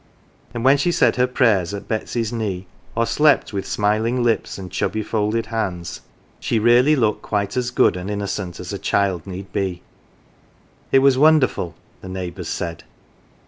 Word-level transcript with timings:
And 0.55 0.65
when 0.65 0.77
she 0.77 0.91
said 0.91 1.17
her 1.17 1.27
prayers 1.27 1.75
at 1.75 1.87
Betsy's 1.87 2.33
knee, 2.33 2.65
or 2.95 3.05
slept 3.05 3.53
with 3.53 3.67
smiling 3.67 4.23
lips 4.23 4.57
and 4.57 4.71
chubby 4.71 5.03
folded 5.03 5.45
hands, 5.45 6.01
she 6.39 6.57
really 6.57 6.95
looked 6.95 7.21
quite 7.21 7.55
as 7.55 7.69
good 7.69 7.95
and 7.95 8.09
innocent 8.09 8.59
as 8.59 8.73
a 8.73 8.79
child 8.79 9.27
need 9.27 9.53
be. 9.53 9.83
It 10.91 11.03
was 11.05 11.19
wonderful, 11.19 11.75
the 12.01 12.09
neighbours 12.09 12.49
said. 12.49 12.83